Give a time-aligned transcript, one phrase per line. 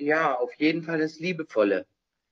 [0.00, 1.86] Ja, auf jeden Fall das Liebevolle.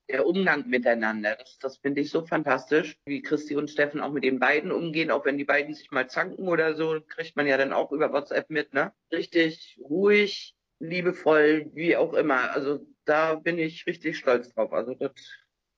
[0.09, 4.25] Der Umgang miteinander, das, das finde ich so fantastisch, wie Christi und Steffen auch mit
[4.25, 7.58] den beiden umgehen, auch wenn die beiden sich mal zanken oder so, kriegt man ja
[7.58, 8.93] dann auch über WhatsApp mit, ne?
[9.12, 12.52] Richtig ruhig, liebevoll, wie auch immer.
[12.52, 14.73] Also da bin ich richtig stolz drauf.
[14.73, 15.12] Also das,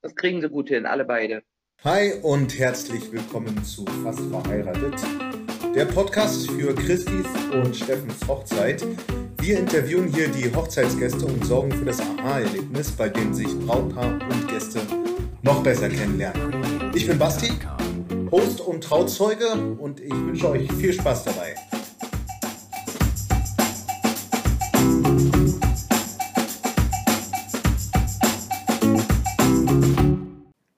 [0.01, 1.43] das kriegen sie gut hin, alle beide.
[1.83, 4.95] Hi und herzlich willkommen zu Fast verheiratet,
[5.75, 8.85] der Podcast für Christis und Steffens Hochzeit.
[9.41, 14.49] Wir interviewen hier die Hochzeitsgäste und sorgen für das Aha-Erlebnis, bei dem sich Brautpaar und
[14.49, 14.81] Gäste
[15.43, 16.91] noch besser kennenlernen.
[16.93, 17.53] Ich bin Basti,
[18.33, 21.55] Host und Trauzeuge und ich wünsche euch viel Spaß dabei.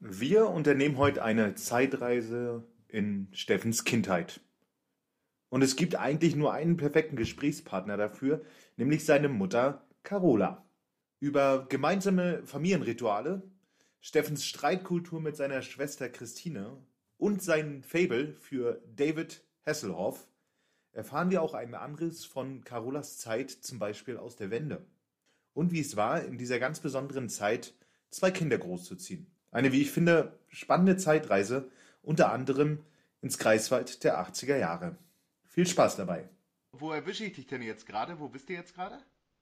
[0.01, 4.41] Wir unternehmen heute eine Zeitreise in Steffens Kindheit.
[5.53, 8.43] Und es gibt eigentlich nur einen perfekten Gesprächspartner dafür,
[8.79, 10.65] nämlich seine Mutter Carola.
[11.21, 13.43] Über gemeinsame Familienrituale,
[14.01, 16.79] Steffens Streitkultur mit seiner Schwester Christine
[17.19, 20.27] und sein Fable für David Hasselhoff
[20.93, 24.87] erfahren wir auch einen Anriss von Carolas Zeit, zum Beispiel aus der Wende.
[25.53, 27.75] Und wie es war, in dieser ganz besonderen Zeit
[28.09, 29.27] zwei Kinder großzuziehen.
[29.51, 32.79] Eine, wie ich finde, spannende Zeitreise, unter anderem
[33.21, 34.97] ins Greifswald der 80er Jahre.
[35.53, 36.27] Viel Spaß dabei.
[36.73, 38.19] Wo erwische ich dich denn jetzt gerade?
[38.19, 38.99] Wo bist du jetzt gerade?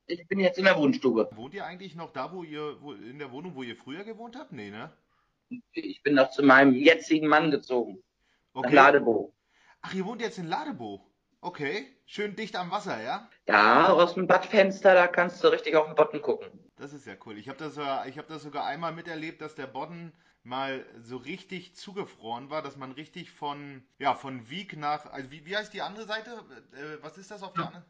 [0.07, 1.29] Ich bin jetzt in der Wohnstube.
[1.37, 4.35] Wohnt ihr eigentlich noch da, wo ihr, wo, in der Wohnung, wo ihr früher gewohnt
[4.35, 4.51] habt?
[4.51, 4.93] Nee, ne?
[5.71, 8.03] Ich bin noch zu meinem jetzigen Mann gezogen.
[8.55, 8.67] Okay.
[8.67, 9.33] Nach Ladebo.
[9.83, 11.07] Ach, ihr wohnt jetzt in Ladebo.
[11.41, 11.87] Okay.
[12.07, 13.31] Schön dicht am Wasser, ja?
[13.47, 16.49] Ja, aus dem Badfenster, da kannst du richtig auf den Botten gucken.
[16.75, 17.39] Das ist ja cool.
[17.39, 17.77] Ich habe das,
[18.09, 22.77] ich hab das sogar einmal miterlebt, dass der Bodden mal so richtig zugefroren war, dass
[22.77, 26.31] man richtig von, ja, von Wieg nach, also wie, wie heißt die andere Seite?
[26.73, 27.85] Äh, was ist das auf der anderen?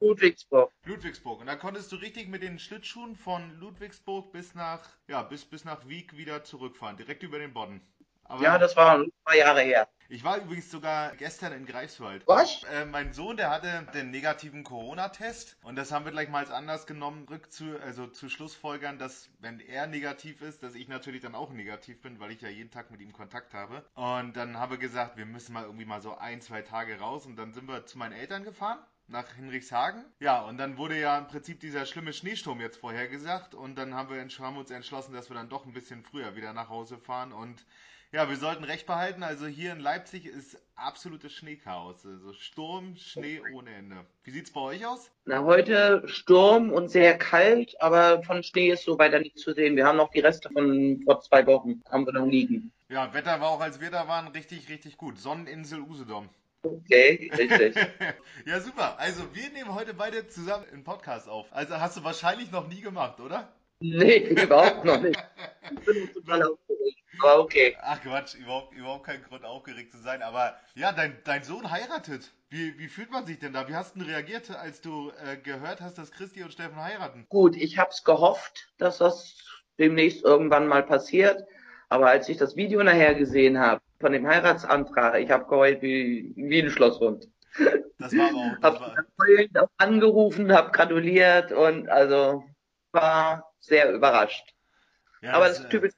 [0.00, 0.70] Ludwigsburg.
[0.84, 1.40] Ludwigsburg.
[1.40, 5.64] Und da konntest du richtig mit den Schlittschuhen von Ludwigsburg bis nach, ja, bis, bis
[5.64, 7.80] nach Wieg wieder zurückfahren, direkt über den Bodden.
[8.24, 9.88] Aber Ja, das war ein paar Jahre her.
[10.08, 12.22] Ich war übrigens sogar gestern in Greifswald.
[12.26, 12.62] Was?
[12.64, 16.50] Äh, mein Sohn, der hatte den negativen Corona-Test und das haben wir gleich mal als
[16.50, 21.22] Anlass genommen, rück zu, also zu Schlussfolgern, dass wenn er negativ ist, dass ich natürlich
[21.22, 23.84] dann auch negativ bin, weil ich ja jeden Tag mit ihm Kontakt habe.
[23.94, 27.26] Und dann haben wir gesagt, wir müssen mal irgendwie mal so ein, zwei Tage raus
[27.26, 28.78] und dann sind wir zu meinen Eltern gefahren.
[29.06, 30.02] Nach Hinrichshagen.
[30.18, 33.54] Ja, und dann wurde ja im Prinzip dieser schlimme Schneesturm jetzt vorhergesagt.
[33.54, 36.36] Und dann haben wir, haben wir uns entschlossen, dass wir dann doch ein bisschen früher
[36.36, 37.32] wieder nach Hause fahren.
[37.34, 37.66] Und
[38.14, 39.24] ja, wir sollten recht behalten.
[39.24, 42.06] Also hier in Leipzig ist absolutes Schneechaos.
[42.06, 43.96] Also Sturm, Schnee ohne Ende.
[44.22, 45.10] Wie sieht's bei euch aus?
[45.24, 49.74] Na, heute Sturm und sehr kalt, aber von Schnee ist so weiter nichts zu sehen.
[49.74, 52.70] Wir haben noch die Reste von vor zwei Wochen, haben wir noch liegen.
[52.88, 55.18] Ja, Wetter war auch, als wir da waren, richtig, richtig gut.
[55.18, 56.28] Sonneninsel Usedom.
[56.62, 57.74] Okay, richtig.
[58.46, 58.96] ja, super.
[59.00, 61.52] Also wir nehmen heute beide zusammen einen Podcast auf.
[61.52, 63.52] Also hast du wahrscheinlich noch nie gemacht, oder?
[63.80, 65.22] nee, überhaupt noch nicht.
[65.70, 66.56] Ich bin total.
[67.20, 67.76] Aber okay.
[67.80, 70.22] Ach Quatsch, überhaupt, überhaupt kein Grund aufgeregt zu sein.
[70.22, 72.32] Aber ja, dein, dein Sohn heiratet.
[72.50, 73.68] Wie, wie fühlt man sich denn da?
[73.68, 77.26] Wie hast du denn reagiert, als du äh, gehört hast, dass Christi und Steffen heiraten?
[77.28, 79.36] Gut, ich hab's gehofft, dass das
[79.78, 81.42] demnächst irgendwann mal passiert.
[81.88, 86.32] Aber als ich das Video nachher gesehen habe von dem Heiratsantrag, ich habe geheult wie,
[86.36, 87.28] wie ein Schlosshund.
[87.98, 92.44] Das war aber auch, das Hab war, auch angerufen, hab gratuliert und also
[92.92, 94.54] war sehr überrascht.
[95.22, 95.92] ja, Aber das, das ist äh, typisch,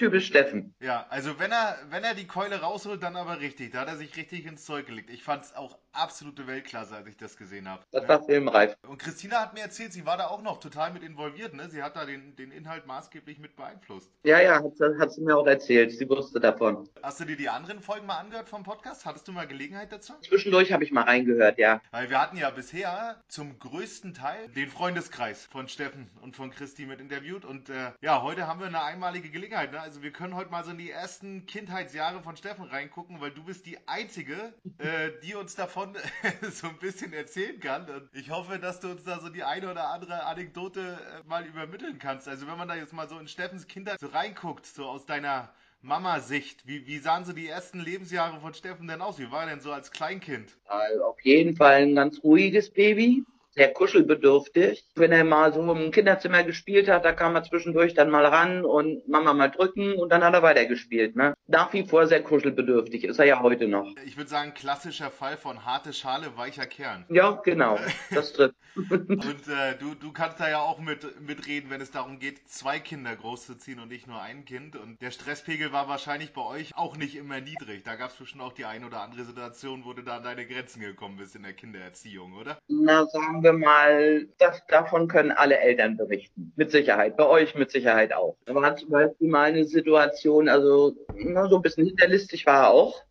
[0.00, 0.74] typisch Steffen.
[0.80, 3.72] Ja, also wenn er, wenn er die Keule rausholt, dann aber richtig.
[3.72, 5.10] Da hat er sich richtig ins Zeug gelegt.
[5.10, 7.82] Ich fand's auch absolute Weltklasse, als ich das gesehen habe.
[7.92, 8.76] Das war filmreif.
[8.88, 11.68] Und Christina hat mir erzählt, sie war da auch noch total mit involviert, ne?
[11.68, 14.10] Sie hat da den, den Inhalt maßgeblich mit beeinflusst.
[14.24, 15.92] Ja, ja, hat, sie- hat sie mir auch erzählt.
[15.92, 16.88] Sie wusste davon.
[17.02, 19.04] Hast du dir die anderen Folgen mal angehört vom Podcast?
[19.04, 20.14] Hattest du mal Gelegenheit dazu?
[20.22, 21.80] Zwischendurch habe ich mal reingehört, ja.
[21.90, 26.86] Weil wir hatten ja bisher zum größten Teil den Freundeskreis von Steffen und von Christi
[26.86, 27.44] mit interviewt.
[27.44, 29.72] Und äh, ja, heute haben wir eine einmalige Gelegenheit.
[29.72, 29.80] Ne?
[29.90, 33.42] Also wir können heute mal so in die ersten Kindheitsjahre von Steffen reingucken, weil du
[33.42, 35.96] bist die Einzige, äh, die uns davon
[36.52, 37.90] so ein bisschen erzählen kann.
[37.90, 41.44] Und ich hoffe, dass du uns da so die eine oder andere Anekdote äh, mal
[41.44, 42.28] übermitteln kannst.
[42.28, 45.52] Also wenn man da jetzt mal so in Steffens Kindheit so reinguckt, so aus deiner
[45.82, 49.18] Mama-Sicht, wie, wie sahen so die ersten Lebensjahre von Steffen denn aus?
[49.18, 50.56] Wie war er denn so als Kleinkind?
[50.66, 53.24] Also auf jeden Fall ein ganz ruhiges Baby.
[53.52, 54.86] Sehr kuschelbedürftig.
[54.94, 58.64] Wenn er mal so im Kinderzimmer gespielt hat, da kam er zwischendurch dann mal ran
[58.64, 61.34] und Mama mal drücken und dann hat er weitergespielt, ne?
[61.50, 63.04] nach wie vor sehr kuschelbedürftig.
[63.04, 63.86] Ist er ja heute noch.
[64.06, 67.04] Ich würde sagen, klassischer Fall von harte Schale, weicher Kern.
[67.08, 67.78] Ja, genau.
[68.10, 68.54] Das trifft.
[68.90, 72.78] und äh, du, du kannst da ja auch mit, mitreden, wenn es darum geht, zwei
[72.78, 74.76] Kinder großzuziehen und nicht nur ein Kind.
[74.76, 77.82] Und der Stresspegel war wahrscheinlich bei euch auch nicht immer niedrig.
[77.82, 80.46] Da gab es bestimmt auch die ein oder andere Situation, wo du da an deine
[80.46, 82.58] Grenzen gekommen bist in der Kindererziehung, oder?
[82.68, 86.52] Na, sagen wir mal, das, davon können alle Eltern berichten.
[86.56, 87.16] Mit Sicherheit.
[87.16, 88.36] Bei euch mit Sicherheit auch.
[88.46, 92.70] Da war zum Beispiel mal eine Situation, also na, so ein bisschen hinterlistig war er
[92.70, 93.04] auch.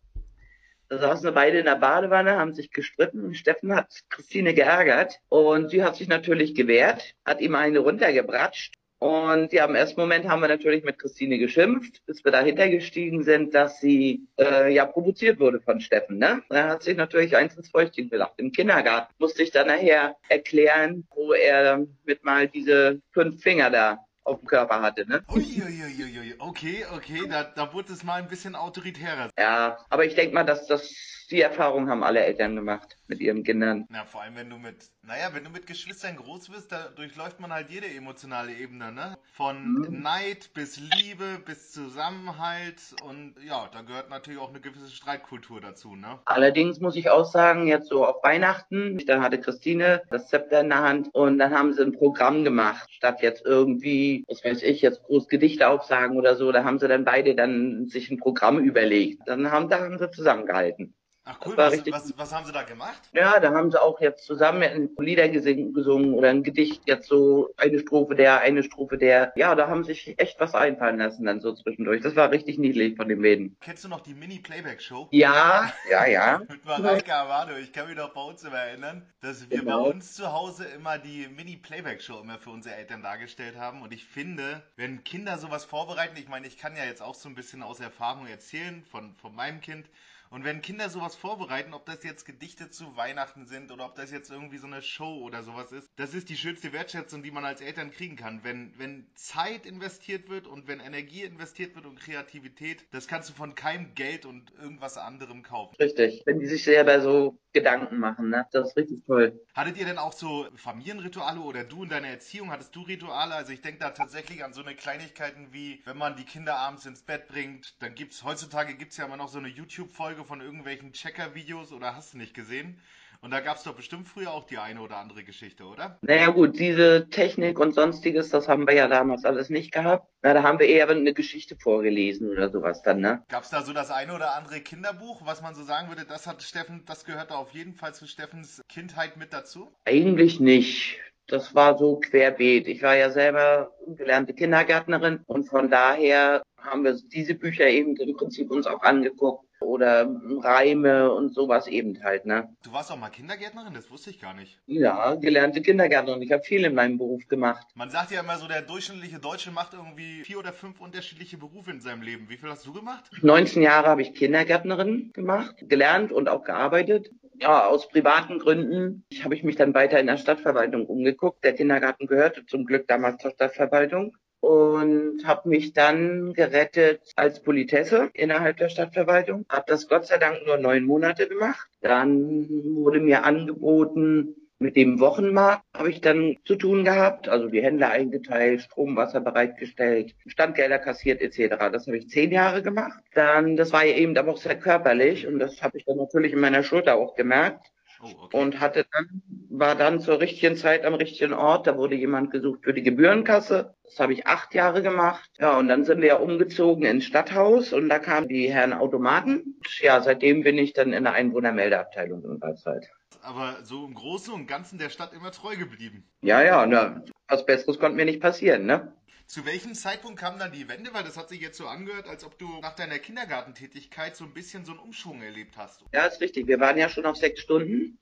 [0.88, 5.84] Da saßen beide in der Badewanne, haben sich gestritten Steffen hat Christine geärgert und sie
[5.84, 10.48] hat sich natürlich gewehrt, hat ihm eine runtergebratscht und ja, im ersten Moment haben wir
[10.48, 15.58] natürlich mit Christine geschimpft, bis wir dahinter gestiegen sind, dass sie äh, ja provoziert wurde
[15.58, 16.18] von Steffen.
[16.18, 16.42] Ne?
[16.50, 18.34] Er hat sich natürlich eins ins Fäustchen gelacht.
[18.36, 24.04] Im Kindergarten musste ich dann nachher erklären, wo er mit mal diese fünf Finger da
[24.24, 25.08] auf dem Körper hatte.
[25.08, 25.24] Ne?
[25.30, 29.30] Uiuiuiui, okay, okay, da, da wurde es mal ein bisschen autoritärer.
[29.38, 33.42] Ja, aber ich denke mal, dass das die Erfahrung haben alle Eltern gemacht mit ihren
[33.42, 33.86] Kindern.
[33.90, 37.40] Na, vor allem, wenn du mit, naja, wenn du mit Geschwistern groß wirst, da durchläuft
[37.40, 39.18] man halt jede emotionale Ebene, ne?
[39.34, 40.02] Von mhm.
[40.02, 45.96] Neid bis Liebe bis Zusammenhalt und ja, da gehört natürlich auch eine gewisse Streitkultur dazu,
[45.96, 46.20] ne?
[46.24, 50.68] Allerdings muss ich auch sagen, jetzt so auf Weihnachten, da hatte Christine das Zepter in
[50.68, 54.80] der Hand und dann haben sie ein Programm gemacht, statt jetzt irgendwie, was weiß ich,
[54.80, 58.58] jetzt groß Gedichte aufsagen oder so, da haben sie dann beide dann sich ein Programm
[58.60, 59.22] überlegt.
[59.26, 60.94] Dann haben, da haben sie zusammengehalten.
[61.24, 63.00] Ach cool, was, richtig, was, was, haben sie da gemacht?
[63.12, 67.78] Ja, da haben sie auch jetzt zusammen Lieder gesungen oder ein Gedicht, jetzt so eine
[67.78, 69.32] Strophe der, eine Strophe der.
[69.36, 72.00] Ja, da haben sich echt was einfallen lassen dann so zwischendurch.
[72.00, 73.56] Das war richtig niedlich von den beiden.
[73.60, 75.08] Kennst du noch die Mini-Playback-Show?
[75.10, 76.38] Ja, ja, ja.
[76.48, 77.54] Mit Mareike Amado.
[77.56, 79.84] Ich kann mich noch bei uns immer erinnern, dass wir genau.
[79.84, 83.82] bei uns zu Hause immer die Mini-Playback-Show immer für unsere Eltern dargestellt haben.
[83.82, 87.28] Und ich finde, wenn Kinder sowas vorbereiten, ich meine, ich kann ja jetzt auch so
[87.28, 89.86] ein bisschen aus Erfahrung erzählen von, von meinem Kind,
[90.30, 94.12] und wenn Kinder sowas vorbereiten, ob das jetzt Gedichte zu Weihnachten sind oder ob das
[94.12, 97.44] jetzt irgendwie so eine Show oder sowas ist, das ist die schönste Wertschätzung, die man
[97.44, 98.40] als Eltern kriegen kann.
[98.44, 103.34] Wenn, wenn Zeit investiert wird und wenn Energie investiert wird und Kreativität, das kannst du
[103.34, 105.74] von keinem Geld und irgendwas anderem kaufen.
[105.80, 106.22] Richtig.
[106.26, 108.46] Wenn die sich selber so Gedanken machen, ne?
[108.52, 109.40] Das ist richtig toll.
[109.54, 113.34] Hattet ihr denn auch so Familienrituale oder du in deiner Erziehung, hattest du Rituale?
[113.34, 116.86] Also ich denke da tatsächlich an so eine Kleinigkeiten wie, wenn man die Kinder abends
[116.86, 120.92] ins Bett bringt, dann gibt's, heutzutage gibt's ja immer noch so eine YouTube-Folge von irgendwelchen
[120.92, 122.80] Checker-Videos oder hast du nicht gesehen?
[123.22, 125.98] Und da gab es doch bestimmt früher auch die eine oder andere Geschichte, oder?
[126.00, 130.08] Naja gut, diese Technik und sonstiges, das haben wir ja damals alles nicht gehabt.
[130.22, 133.22] Na, da haben wir eher eine Geschichte vorgelesen oder sowas dann, ne?
[133.28, 136.26] Gab es da so das eine oder andere Kinderbuch, was man so sagen würde, das
[136.26, 139.70] hat Steffen, das gehört da auf jeden Fall zu Steffens Kindheit mit dazu?
[139.84, 140.98] Eigentlich nicht.
[141.26, 142.68] Das war so querbeet.
[142.68, 148.16] Ich war ja selber gelernte Kindergärtnerin und von daher haben wir diese Bücher eben im
[148.16, 150.08] Prinzip uns auch angeguckt oder
[150.42, 152.48] Reime und sowas eben halt, ne?
[152.62, 154.58] Du warst auch mal Kindergärtnerin, das wusste ich gar nicht.
[154.66, 156.22] Ja, gelernte Kindergärtnerin.
[156.22, 157.66] Ich habe viel in meinem Beruf gemacht.
[157.74, 161.70] Man sagt ja immer so, der durchschnittliche Deutsche macht irgendwie vier oder fünf unterschiedliche Berufe
[161.70, 162.28] in seinem Leben.
[162.28, 163.10] Wie viel hast du gemacht?
[163.22, 167.10] 19 Jahre habe ich Kindergärtnerin gemacht, gelernt und auch gearbeitet.
[167.40, 171.42] Ja, aus privaten Gründen habe ich mich dann weiter in der Stadtverwaltung umgeguckt.
[171.42, 178.10] Der Kindergarten gehörte zum Glück damals zur Stadtverwaltung und habe mich dann gerettet als Politesse
[178.14, 179.44] innerhalb der Stadtverwaltung.
[179.48, 181.68] Habe das Gott sei Dank nur neun Monate gemacht.
[181.80, 187.62] Dann wurde mir angeboten, mit dem Wochenmarkt habe ich dann zu tun gehabt, also die
[187.62, 191.56] Händler eingeteilt, Strom, Wasser bereitgestellt, Standgelder kassiert etc.
[191.72, 193.02] Das habe ich zehn Jahre gemacht.
[193.14, 196.34] Dann, das war ja eben aber auch sehr körperlich und das habe ich dann natürlich
[196.34, 197.72] in meiner Schulter auch gemerkt.
[198.02, 198.36] Oh, okay.
[198.36, 201.66] Und hatte dann, war dann zur richtigen Zeit am richtigen Ort.
[201.66, 203.74] Da wurde jemand gesucht für die Gebührenkasse.
[203.84, 205.28] Das habe ich acht Jahre gemacht.
[205.38, 209.60] Ja, und dann sind wir ja umgezogen ins Stadthaus und da kamen die Herren Automaten.
[209.80, 212.88] Ja, seitdem bin ich dann in der Einwohnermeldeabteilung in Barzeit.
[213.22, 216.04] Aber so im Großen und Ganzen der Stadt immer treu geblieben.
[216.22, 218.94] Ja, ja, na, was Besseres konnte mir nicht passieren, ne?
[219.30, 220.92] Zu welchem Zeitpunkt kam dann die Wende?
[220.92, 224.34] Weil das hat sich jetzt so angehört, als ob du nach deiner Kindergartentätigkeit so ein
[224.34, 225.84] bisschen so einen Umschwung erlebt hast.
[225.94, 226.48] Ja, ist richtig.
[226.48, 228.00] Wir waren ja schon auf sechs Stunden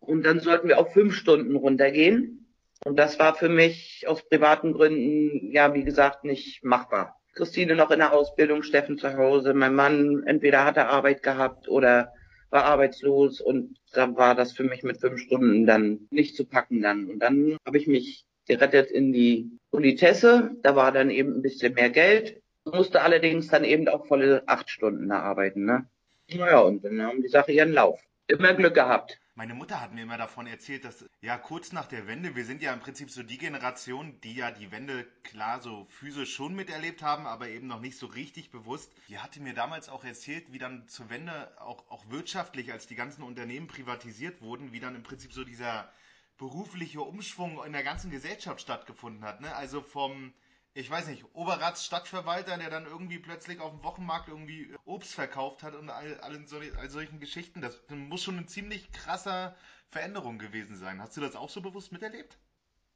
[0.00, 2.54] und dann sollten wir auf fünf Stunden runtergehen.
[2.84, 7.22] Und das war für mich aus privaten Gründen, ja, wie gesagt, nicht machbar.
[7.32, 9.54] Christine noch in der Ausbildung, Steffen zu Hause.
[9.54, 12.12] Mein Mann entweder hatte Arbeit gehabt oder
[12.50, 16.82] war arbeitslos und da war das für mich mit fünf Stunden dann nicht zu packen
[16.82, 17.08] dann.
[17.08, 20.52] Und dann habe ich mich gerettet in die Politesse.
[20.62, 22.40] Da war dann eben ein bisschen mehr Geld.
[22.64, 25.64] Musste allerdings dann eben auch volle acht Stunden da arbeiten.
[25.64, 25.86] Ne?
[26.32, 28.00] Naja, und dann haben die Sache ihren Lauf.
[28.26, 29.20] Immer Glück gehabt.
[29.38, 32.62] Meine Mutter hat mir immer davon erzählt, dass ja kurz nach der Wende, wir sind
[32.62, 37.02] ja im Prinzip so die Generation, die ja die Wende klar so physisch schon miterlebt
[37.02, 38.90] haben, aber eben noch nicht so richtig bewusst.
[39.10, 42.96] Die hatte mir damals auch erzählt, wie dann zur Wende auch, auch wirtschaftlich, als die
[42.96, 45.92] ganzen Unternehmen privatisiert wurden, wie dann im Prinzip so dieser
[46.38, 49.40] berufliche Umschwung in der ganzen Gesellschaft stattgefunden hat.
[49.40, 49.54] Ne?
[49.54, 50.32] Also vom
[50.76, 55.74] ich weiß nicht, Oberratsstadtverwalter, der dann irgendwie plötzlich auf dem Wochenmarkt irgendwie Obst verkauft hat
[55.74, 56.38] und all, all,
[56.76, 57.62] all solchen Geschichten.
[57.62, 59.56] Das muss schon eine ziemlich krasser
[59.88, 61.00] Veränderung gewesen sein.
[61.00, 62.36] Hast du das auch so bewusst miterlebt?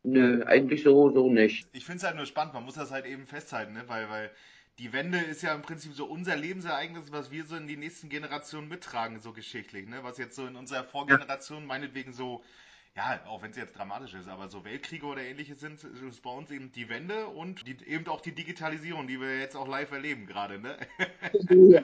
[0.02, 1.68] Nö, eigentlich so, so nicht.
[1.73, 3.85] Ich finde es halt nur spannend, man muss das halt eben festhalten, ne?
[3.87, 4.30] weil, weil
[4.78, 8.11] die Wende ist ja im Prinzip so unser Lebensereignis, was wir so in die nächsten
[8.11, 10.04] Generationen mittragen, so geschichtlich, ne?
[10.04, 12.44] was jetzt so in unserer Vorgeneration meinetwegen so
[12.97, 16.30] ja, auch wenn es jetzt dramatisch ist, aber so Weltkriege oder ähnliches sind, ist bei
[16.30, 19.92] uns eben die Wende und die, eben auch die Digitalisierung, die wir jetzt auch live
[19.92, 20.76] erleben gerade, ne?
[21.50, 21.82] ja.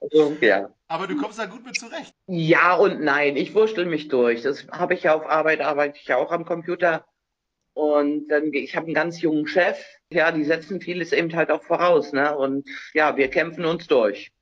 [0.00, 0.70] Also, ja.
[0.88, 2.14] Aber du kommst da gut mit zurecht.
[2.26, 4.42] Ja und nein, ich wurschtel mich durch.
[4.42, 7.06] Das habe ich ja auf Arbeit, arbeite ich ja auch am Computer.
[7.74, 9.78] Und dann, ich habe einen ganz jungen Chef.
[10.10, 12.36] Ja, die setzen vieles eben halt auch voraus, ne?
[12.36, 14.32] Und ja, wir kämpfen uns durch.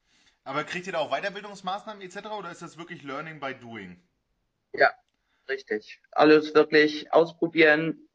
[0.45, 2.29] Aber kriegt ihr da auch Weiterbildungsmaßnahmen etc.
[2.39, 4.01] oder ist das wirklich Learning by Doing?
[4.73, 4.91] Ja,
[5.49, 6.01] Richtig.
[6.13, 8.09] Alles wirklich ausprobieren.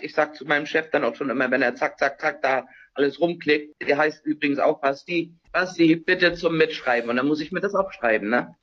[0.00, 2.66] Ich, sag zu meinem Chef dann auch schon immer, wenn er zack, zack, zack da
[2.94, 7.10] alles rumklickt, der heißt übrigens auch Basti, Basti, bitte zum Mitschreiben.
[7.10, 8.54] Und dann muss ich mir das aufschreiben, ne?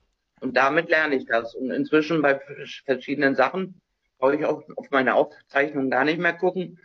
[0.42, 1.54] Und damit lerne ich das.
[1.56, 2.40] Und inzwischen bei
[2.86, 3.80] verschiedenen Sachen
[4.18, 6.80] brauche ich auch auf meine Aufzeichnungen gar nicht mehr gucken.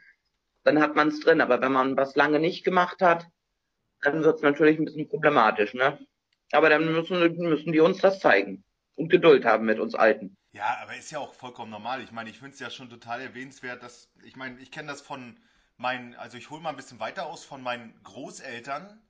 [0.64, 1.40] Dann hat man es drin.
[1.40, 3.26] Aber wenn man was lange nicht gemacht hat,
[4.02, 5.98] dann wird es natürlich ein bisschen problematisch, ne?
[6.52, 10.36] Aber dann müssen, müssen die uns das zeigen und Geduld haben mit uns Alten.
[10.58, 12.02] Ja, aber ist ja auch vollkommen normal.
[12.02, 15.00] Ich meine, ich finde es ja schon total erwähnenswert, dass, ich meine, ich kenne das
[15.00, 15.36] von
[15.76, 19.00] meinen, also ich hole mal ein bisschen weiter aus von meinen Großeltern.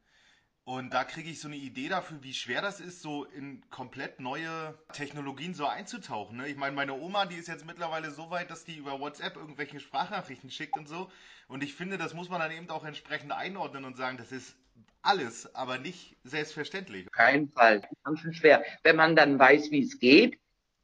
[0.64, 4.20] Und da kriege ich so eine Idee dafür, wie schwer das ist, so in komplett
[4.20, 6.36] neue Technologien so einzutauchen.
[6.36, 6.48] Ne?
[6.48, 9.80] Ich meine, meine Oma, die ist jetzt mittlerweile so weit, dass die über WhatsApp irgendwelche
[9.80, 11.10] Sprachnachrichten schickt und so.
[11.46, 14.54] Und ich finde, das muss man dann eben auch entsprechend einordnen und sagen, das ist
[15.00, 17.10] alles, aber nicht selbstverständlich.
[17.10, 17.80] Kein Fall.
[18.04, 18.62] Ganz schön schwer.
[18.82, 20.38] Wenn man dann weiß, wie es geht,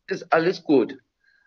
[0.07, 0.99] ist alles gut.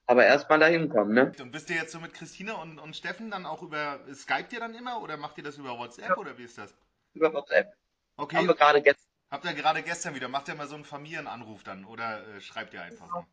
[0.06, 1.34] Aber erstmal dahin kommen, ne?
[1.40, 4.60] Und bist ihr jetzt so mit Christine und, und Steffen dann auch über Skype ihr
[4.60, 6.18] dann immer oder macht ihr das über WhatsApp ja.
[6.18, 6.74] oder wie ist das?
[7.14, 7.74] Über WhatsApp.
[8.16, 8.38] Okay.
[8.38, 9.06] Haben wir gerade gestern.
[9.30, 10.30] Habt ihr gerade gestern wieder?
[10.30, 13.08] Macht ihr mal so einen Familienanruf dann oder äh, schreibt ihr einfach?
[13.14, 13.28] Ja.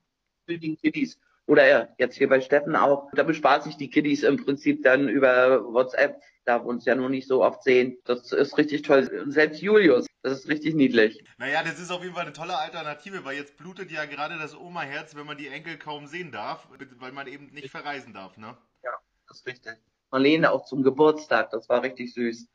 [0.46, 1.18] Für die Kiddies.
[1.46, 3.10] Oder jetzt hier bei Steffen auch.
[3.12, 7.10] Da bespart sich die Kiddies im Prinzip dann über WhatsApp, da wir uns ja noch
[7.10, 7.98] nicht so oft sehen.
[8.04, 9.24] Das ist richtig toll.
[9.26, 11.22] Selbst Julius, das ist richtig niedlich.
[11.38, 14.56] Naja, das ist auf jeden Fall eine tolle Alternative, weil jetzt blutet ja gerade das
[14.56, 16.66] Oma-Herz, wenn man die Enkel kaum sehen darf,
[16.98, 18.56] weil man eben nicht verreisen darf, ne?
[18.82, 18.92] Ja,
[19.28, 19.74] das ist richtig.
[20.10, 22.46] Marlene auch zum Geburtstag, das war richtig süß.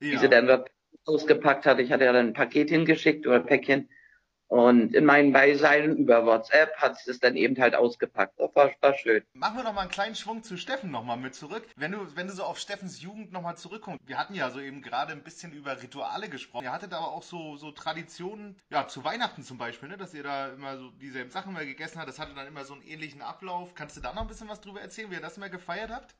[0.00, 0.12] Ja.
[0.12, 0.64] Wie sie dann
[1.04, 1.80] ausgepackt hat.
[1.80, 3.88] Ich hatte ja dann ein Paket hingeschickt oder ein Päckchen.
[4.48, 8.38] Und in meinem Beisein über WhatsApp hat es dann eben halt ausgepackt.
[8.38, 9.24] Das war, war schön.
[9.34, 11.66] Machen wir noch mal einen kleinen Schwung zu Steffen noch mal mit zurück.
[11.74, 14.00] Wenn du, wenn du so auf Steffens Jugend noch mal zurückkommst.
[14.06, 16.64] Wir hatten ja so eben gerade ein bisschen über Rituale gesprochen.
[16.64, 20.22] Ihr hattet aber auch so, so Traditionen, ja, zu Weihnachten zum Beispiel, ne, dass ihr
[20.22, 22.08] da immer so dieselben Sachen mal gegessen habt.
[22.08, 23.74] Das hatte dann immer so einen ähnlichen Ablauf.
[23.74, 26.14] Kannst du da noch ein bisschen was drüber erzählen, wie ihr das immer gefeiert habt?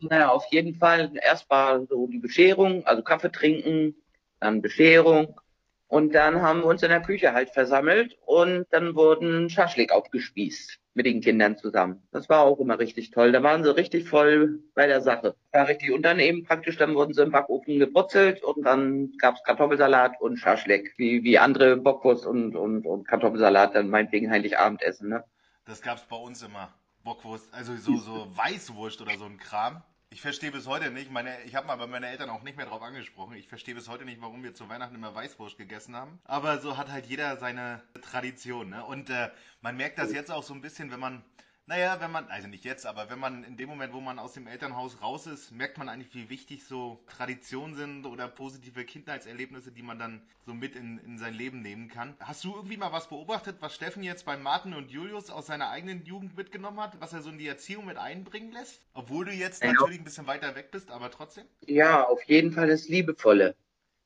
[0.00, 1.12] Naja, auf jeden Fall.
[1.22, 3.94] Erstmal so die Bescherung, also Kaffee trinken,
[4.40, 5.38] dann Bescherung,
[5.88, 10.80] und dann haben wir uns in der Küche halt versammelt und dann wurden Schaschlik aufgespießt
[10.94, 12.02] mit den Kindern zusammen.
[12.12, 13.32] Das war auch immer richtig toll.
[13.32, 15.34] Da waren sie richtig voll bei der Sache.
[15.52, 15.92] War richtig.
[15.92, 20.36] Und dann eben praktisch, dann wurden sie im Backofen gebrutzelt und dann gab's Kartoffelsalat und
[20.36, 20.94] Schaschlik.
[20.96, 25.24] Wie, wie andere Bockwurst und, und, und Kartoffelsalat dann meinetwegen Abendessen, ne?
[25.66, 26.72] Das gab's bei uns immer.
[27.02, 29.82] Bockwurst, also so, so Weißwurst oder so ein Kram.
[30.14, 32.66] Ich verstehe bis heute nicht, meine, ich habe mal bei meinen Eltern auch nicht mehr
[32.66, 33.34] drauf angesprochen.
[33.34, 36.20] Ich verstehe bis heute nicht, warum wir zu Weihnachten immer Weißwurst gegessen haben.
[36.22, 38.70] Aber so hat halt jeder seine Tradition.
[38.70, 38.84] Ne?
[38.84, 39.30] Und äh,
[39.60, 41.24] man merkt das jetzt auch so ein bisschen, wenn man
[41.66, 44.34] naja, wenn man, also nicht jetzt, aber wenn man in dem Moment, wo man aus
[44.34, 49.72] dem Elternhaus raus ist, merkt man eigentlich, wie wichtig so Traditionen sind oder positive Kindheitserlebnisse,
[49.72, 52.14] die man dann so mit in, in sein Leben nehmen kann.
[52.20, 55.70] Hast du irgendwie mal was beobachtet, was Steffen jetzt bei Martin und Julius aus seiner
[55.70, 58.80] eigenen Jugend mitgenommen hat, was er so in die Erziehung mit einbringen lässt?
[58.92, 59.72] Obwohl du jetzt ja.
[59.72, 61.46] natürlich ein bisschen weiter weg bist, aber trotzdem?
[61.66, 63.54] Ja, auf jeden Fall das Liebevolle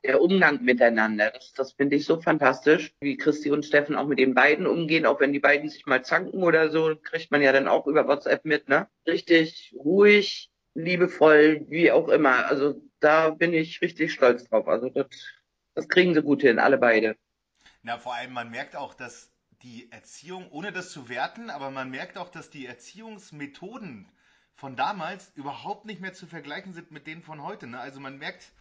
[0.04, 1.30] der Umgang miteinander.
[1.30, 5.06] Das, das finde ich so fantastisch, wie Christi und Steffen auch mit den beiden umgehen,
[5.06, 8.06] auch wenn die beiden sich mal zanken oder so, kriegt man ja dann auch über
[8.06, 8.88] WhatsApp mit, ne?
[9.06, 12.46] Richtig ruhig, liebevoll, wie auch immer.
[12.46, 14.68] Also da bin ich richtig stolz drauf.
[14.68, 15.06] Also das,
[15.74, 17.16] das kriegen sie gut hin, alle beide.
[17.82, 21.90] Na, vor allem, man merkt auch, dass die Erziehung, ohne das zu werten, aber man
[21.90, 24.10] merkt auch, dass die Erziehungsmethoden
[24.54, 27.66] von damals überhaupt nicht mehr zu vergleichen sind mit denen von heute.
[27.66, 27.78] Ne?
[27.78, 28.52] Also man merkt,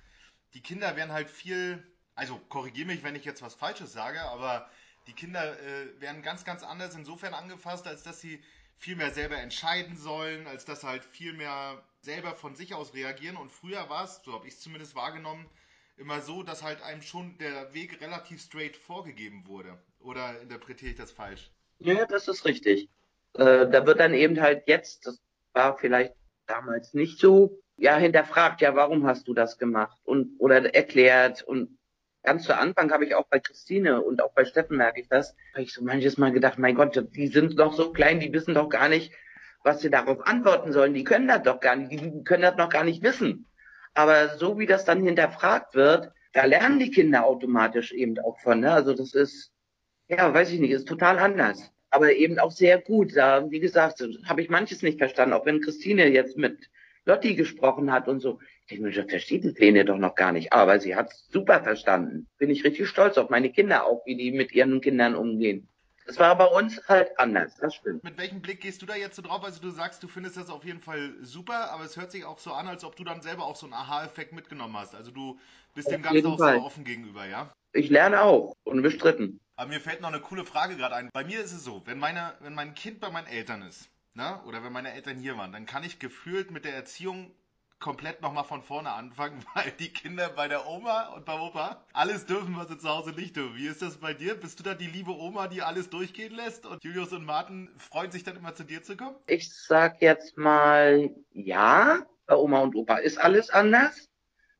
[0.53, 1.83] die Kinder werden halt viel,
[2.15, 4.69] also korrigiere mich, wenn ich jetzt was Falsches sage, aber
[5.07, 8.43] Die Kinder äh, werden ganz, ganz anders insofern angefasst, als dass sie
[8.77, 13.37] viel mehr selber entscheiden sollen, als dass halt viel mehr selber von sich aus reagieren.
[13.37, 15.49] Und früher war es, so habe ich es zumindest wahrgenommen,
[15.95, 19.81] immer so, dass halt einem schon der Weg relativ straight vorgegeben wurde.
[19.99, 21.51] Oder interpretiere ich das falsch?
[21.79, 22.89] Ja, das ist richtig.
[23.33, 25.19] Äh, da wird dann eben halt jetzt, das
[25.53, 26.13] war vielleicht
[26.45, 29.97] damals nicht so, ja, hinterfragt, ja, warum hast du das gemacht?
[30.03, 31.43] Und, oder erklärt.
[31.43, 31.77] Und
[32.23, 35.35] ganz zu Anfang habe ich auch bei Christine und auch bei Steffen merke ich das,
[35.53, 38.55] habe ich so manches Mal gedacht, mein Gott, die sind doch so klein, die wissen
[38.55, 39.13] doch gar nicht,
[39.63, 40.93] was sie darauf antworten sollen.
[40.93, 43.45] Die können das doch gar nicht, die können das noch gar nicht wissen.
[43.93, 48.59] Aber so wie das dann hinterfragt wird, da lernen die Kinder automatisch eben auch von.
[48.59, 48.71] Ne?
[48.71, 49.51] Also das ist,
[50.07, 51.71] ja, weiß ich nicht, ist total anders.
[51.89, 53.15] Aber eben auch sehr gut.
[53.15, 55.33] Da, wie gesagt, habe ich manches nicht verstanden.
[55.33, 56.69] Auch wenn Christine jetzt mit
[57.07, 58.39] Lotti gesprochen hat und so.
[58.61, 60.53] Ich denke mir, versteht die Pläne doch noch gar nicht.
[60.53, 62.27] Aber sie hat es super verstanden.
[62.37, 65.67] Bin ich richtig stolz auf meine Kinder auch, wie die mit ihren Kindern umgehen.
[66.05, 68.01] Das war bei uns halt anders, das stimmt.
[68.03, 69.43] Mit welchem Blick gehst du da jetzt so drauf?
[69.43, 72.39] Also du sagst, du findest das auf jeden Fall super, aber es hört sich auch
[72.39, 74.95] so an, als ob du dann selber auch so einen Aha-Effekt mitgenommen hast.
[74.95, 75.37] Also du
[75.75, 76.59] bist auf dem Ganzen auch Fall.
[76.59, 77.51] so offen gegenüber, ja?
[77.73, 79.41] Ich lerne auch, unbestritten.
[79.57, 81.09] Aber mir fällt noch eine coole Frage gerade ein.
[81.11, 84.41] Bei mir ist es so, wenn, meine, wenn mein Kind bei meinen Eltern ist, ne,
[84.45, 87.31] oder wenn meine Eltern hier waren, dann kann ich gefühlt mit der Erziehung
[87.79, 92.25] komplett nochmal von vorne anfangen, weil die Kinder bei der Oma und beim Opa alles
[92.25, 93.55] dürfen, was sie zu Hause nicht dürfen.
[93.55, 94.35] Wie ist das bei dir?
[94.35, 98.11] Bist du da die liebe Oma, die alles durchgehen lässt und Julius und Martin freuen
[98.11, 99.15] sich dann immer zu dir zu kommen?
[99.27, 104.09] Ich sag jetzt mal ja, bei Oma und Opa ist alles anders.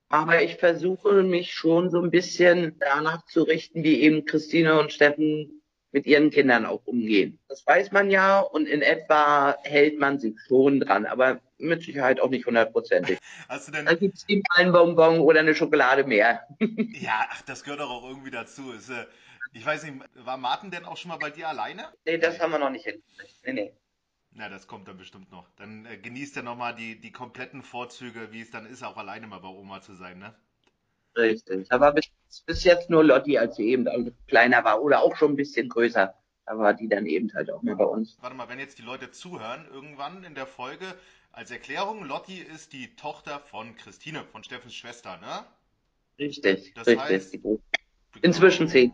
[0.10, 4.94] Aber ich versuche mich schon so ein bisschen danach zu richten, wie eben Christine und
[4.94, 5.57] Steffen
[5.98, 7.40] mit ihren Kindern auch umgehen.
[7.50, 11.08] Das weiß man ja und in etwa hält man sich schon dran.
[11.08, 13.18] Aber mit Sicherheit auch nicht hundertprozentig.
[13.50, 13.88] Hast du denn...
[13.88, 16.48] Da gibt es ihm einen Bonbon oder eine Schokolade mehr.
[16.60, 18.72] ja, ach, das gehört doch auch irgendwie dazu.
[18.74, 19.08] Ist, äh,
[19.54, 21.92] ich weiß nicht, war Martin denn auch schon mal bei dir alleine?
[22.06, 23.34] Nee, das haben wir noch nicht hingekriegt.
[23.44, 23.74] Nee, nee.
[24.34, 25.50] Na, das kommt dann bestimmt noch.
[25.56, 29.26] Dann äh, genießt er nochmal die, die kompletten Vorzüge, wie es dann ist, auch alleine
[29.26, 30.36] mal bei Oma zu sein, ne?
[31.16, 31.72] Richtig.
[31.72, 32.06] Aber bis,
[32.46, 36.14] bis jetzt nur Lotti, als sie eben kleiner war oder auch schon ein bisschen größer.
[36.46, 38.18] Da war die dann eben halt auch mal bei uns.
[38.22, 40.86] Warte mal, wenn jetzt die Leute zuhören, irgendwann in der Folge,
[41.32, 45.46] als Erklärung, Lotti ist die Tochter von Christine, von Steffens Schwester, ne?
[46.18, 47.04] Richtig, das richtig.
[47.04, 47.38] Heißt,
[48.22, 48.94] inzwischen zehn.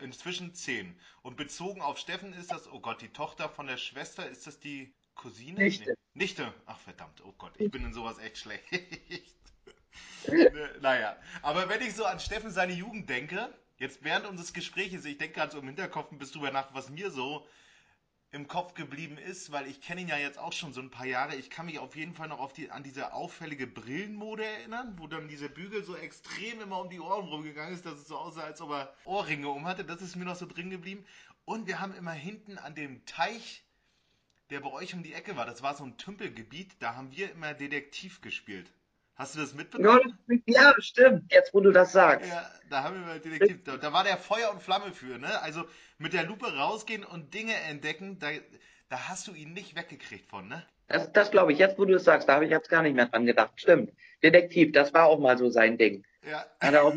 [0.00, 0.96] Inzwischen zehn.
[1.22, 4.58] Und bezogen auf Steffen ist das, oh Gott, die Tochter von der Schwester, ist das
[4.58, 5.60] die Cousine?
[5.60, 5.90] Nichte.
[5.90, 6.24] Nee.
[6.24, 6.52] Nichte.
[6.64, 8.64] Ach verdammt, oh Gott, ich bin in sowas echt schlecht.
[10.80, 15.18] naja, aber wenn ich so an Steffen seine Jugend denke, jetzt während unseres Gesprächs, ich
[15.18, 17.46] denke gerade so im Hinterkopf ein bisschen drüber nach, was mir so
[18.32, 21.06] im Kopf geblieben ist, weil ich kenne ihn ja jetzt auch schon so ein paar
[21.06, 21.36] Jahre.
[21.36, 25.28] Ich kann mich auf jeden Fall noch die, an diese auffällige Brillenmode erinnern, wo dann
[25.28, 28.60] dieser Bügel so extrem immer um die Ohren rumgegangen ist, dass es so aussah, als
[28.60, 29.84] ob er Ohrringe um hatte.
[29.84, 31.04] Das ist mir noch so drin geblieben.
[31.44, 33.62] Und wir haben immer hinten an dem Teich,
[34.50, 37.30] der bei euch um die Ecke war, das war so ein Tümpelgebiet, da haben wir
[37.30, 38.70] immer Detektiv gespielt.
[39.16, 40.18] Hast du das mitbekommen?
[40.44, 42.28] Ja, stimmt, jetzt wo du das sagst.
[42.28, 43.64] Ja, da haben wir Detektiv.
[43.64, 45.40] Da, da, war der Feuer und Flamme für, ne?
[45.40, 45.64] Also
[45.96, 48.28] mit der Lupe rausgehen und Dinge entdecken, da,
[48.90, 50.66] da hast du ihn nicht weggekriegt von, ne?
[50.88, 52.94] Das, das glaube ich, jetzt wo du es sagst, da habe ich jetzt gar nicht
[52.94, 53.52] mehr dran gedacht.
[53.56, 53.90] Stimmt.
[54.22, 56.04] Detektiv, das war auch mal so sein Ding.
[56.22, 56.44] Ja.
[56.60, 56.94] Hat er auch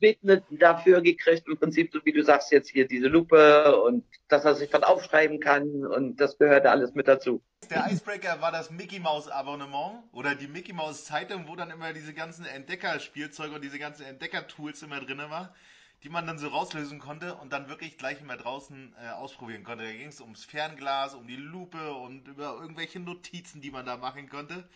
[0.00, 4.44] Widmet dafür gekriegt, im Prinzip, so wie du sagst, jetzt hier diese Lupe und dass
[4.44, 7.42] er sich was aufschreiben kann und das gehörte alles mit dazu.
[7.70, 11.92] Der Icebreaker war das Mickey Mouse Abonnement oder die Mickey Mouse Zeitung, wo dann immer
[11.92, 15.54] diese ganzen Entdeckerspielzeuge und diese ganzen Entdecker-Tools immer drin war,
[16.02, 19.84] die man dann so rauslösen konnte und dann wirklich gleich immer draußen äh, ausprobieren konnte.
[19.84, 23.96] Da ging es ums Fernglas, um die Lupe und über irgendwelche Notizen, die man da
[23.96, 24.68] machen konnte.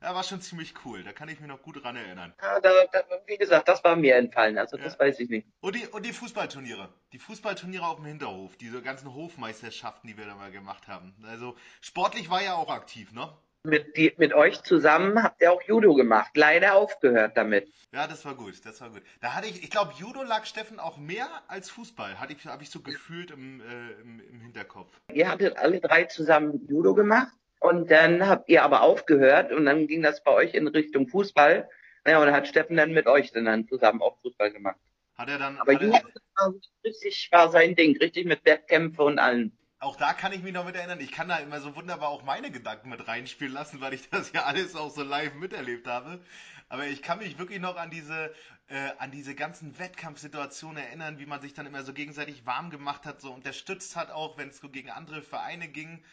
[0.00, 1.02] Ja, war schon ziemlich cool.
[1.02, 2.32] Da kann ich mich noch gut dran erinnern.
[2.40, 4.56] Ja, da, da, wie gesagt, das war mir entfallen.
[4.56, 5.00] Also das ja.
[5.00, 5.46] weiß ich nicht.
[5.60, 6.88] Und die, und die Fußballturniere.
[7.12, 8.56] Die Fußballturniere auf dem Hinterhof.
[8.56, 11.14] Diese ganzen Hofmeisterschaften, die wir da mal gemacht haben.
[11.26, 13.28] Also sportlich war ja auch aktiv, ne?
[13.64, 16.30] Mit, die, mit euch zusammen habt ihr auch Judo gemacht.
[16.36, 17.72] Leider aufgehört damit.
[17.92, 19.02] Ja, das war gut, das war gut.
[19.20, 22.20] Da hatte ich, ich glaube, Judo lag Steffen auch mehr als Fußball.
[22.20, 24.92] Hatte ich, habe ich so gefühlt im, äh, im, im Hinterkopf.
[25.12, 27.32] Ihr hattet alle drei zusammen Judo gemacht?
[27.60, 31.68] Und dann habt ihr aber aufgehört und dann ging das bei euch in Richtung Fußball.
[32.04, 34.78] Naja, und dann hat Steffen dann mit euch dann zusammen auch Fußball gemacht.
[35.16, 35.58] Hat er dann.
[35.58, 35.98] Aber Judo
[36.36, 39.52] war richtig war sein Ding, richtig mit Wettkämpfe und allem.
[39.80, 41.00] Auch da kann ich mich noch mit erinnern.
[41.00, 44.32] Ich kann da immer so wunderbar auch meine Gedanken mit reinspielen lassen, weil ich das
[44.32, 46.20] ja alles auch so live miterlebt habe.
[46.68, 48.32] Aber ich kann mich wirklich noch an diese,
[48.68, 53.06] äh, an diese ganzen Wettkampfsituationen erinnern, wie man sich dann immer so gegenseitig warm gemacht
[53.06, 56.04] hat, so unterstützt hat, auch wenn es so gegen andere Vereine ging.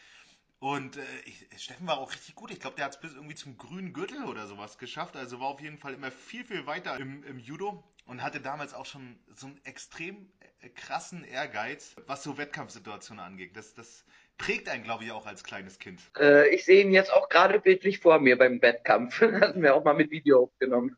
[0.58, 2.50] Und äh, ich, Steffen war auch richtig gut.
[2.50, 5.16] Ich glaube, der hat es bis irgendwie zum grünen Gürtel oder sowas geschafft.
[5.16, 7.84] Also war auf jeden Fall immer viel, viel weiter im, im Judo.
[8.06, 13.56] und hatte damals auch schon so einen extrem äh, krassen Ehrgeiz, was so Wettkampfsituationen angeht.
[13.56, 14.04] Das, das
[14.38, 16.00] prägt einen, glaube ich, auch als kleines Kind.
[16.18, 19.20] Äh, ich sehe ihn jetzt auch gerade bildlich vor mir beim Wettkampf.
[19.20, 20.96] Hatten wir auch mal mit Video aufgenommen.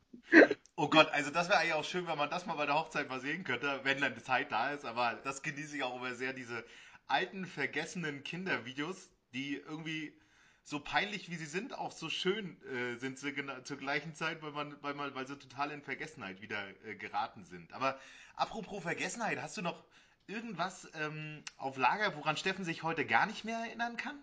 [0.77, 3.09] Oh Gott, also das wäre eigentlich auch schön, wenn man das mal bei der Hochzeit
[3.09, 4.85] mal sehen könnte, wenn dann die Zeit da ist.
[4.85, 6.64] Aber das genieße ich auch immer sehr, diese
[7.09, 10.12] alten, vergessenen Kindervideos, die irgendwie
[10.62, 14.53] so peinlich wie sie sind, auch so schön äh, sind sie zur gleichen Zeit, weil,
[14.53, 17.73] man, weil, man, weil sie total in Vergessenheit wieder äh, geraten sind.
[17.73, 17.99] Aber
[18.37, 19.83] apropos Vergessenheit, hast du noch
[20.27, 24.19] irgendwas ähm, auf Lager, woran Steffen sich heute gar nicht mehr erinnern kann?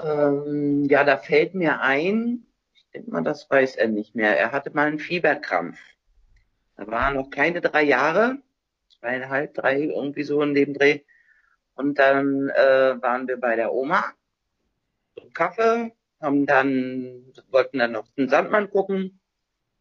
[0.00, 4.38] Ähm, ja, da fällt mir ein, ich denke mal, das weiß er nicht mehr.
[4.38, 5.78] Er hatte mal einen Fieberkrampf.
[6.76, 8.38] Da war noch keine drei Jahre,
[8.98, 11.00] zweieinhalb, drei, irgendwie so in dem Dreh.
[11.78, 14.12] Und dann äh, waren wir bei der Oma
[15.16, 19.20] zum Kaffee, haben dann, wollten dann noch den Sandmann gucken.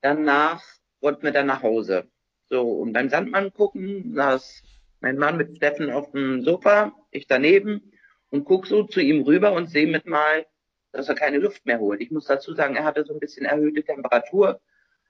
[0.01, 0.63] Danach
[1.01, 2.07] wollten wir dann nach Hause.
[2.49, 4.61] So, und beim Sandmann gucken saß
[4.99, 7.91] mein Mann mit Steffen auf dem Sofa, ich daneben
[8.29, 10.45] und guck so zu ihm rüber und sehe mit mal,
[10.91, 11.99] dass er keine Luft mehr holt.
[11.99, 14.61] Ich muss dazu sagen, er hatte so ein bisschen erhöhte Temperatur,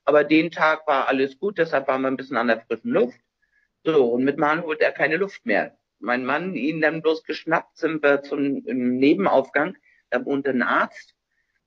[0.05, 3.19] aber den Tag war alles gut, deshalb waren wir ein bisschen an der frischen Luft.
[3.83, 5.77] So, und mit mal holt er keine Luft mehr.
[5.99, 9.77] Mein Mann ihn dann bloß geschnappt, sind wir zum Nebenaufgang,
[10.09, 11.15] da wohnte ein Arzt,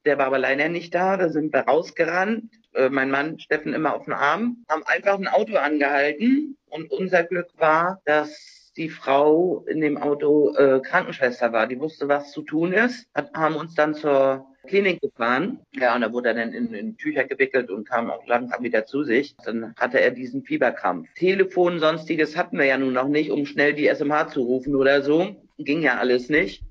[0.05, 3.95] der war aber leider nicht da, da sind wir rausgerannt, äh, mein Mann Steffen immer
[3.95, 9.65] auf dem Arm, haben einfach ein Auto angehalten und unser Glück war, dass die Frau
[9.67, 11.67] in dem Auto äh, Krankenschwester war.
[11.67, 15.59] Die wusste, was zu tun ist, hat, haben uns dann zur Klinik gefahren.
[15.73, 18.87] Ja, und da wurde er dann in, in Tücher gewickelt und kam auch langsam wieder
[18.87, 19.37] zu sich.
[19.45, 21.09] Dann hatte er diesen Fieberkrampf.
[21.17, 25.03] Telefon, sonstiges hatten wir ja nun noch nicht, um schnell die SMH zu rufen oder
[25.03, 25.45] so.
[25.59, 26.63] Ging ja alles nicht.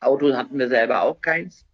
[0.00, 1.64] Auto hatten wir selber auch keins.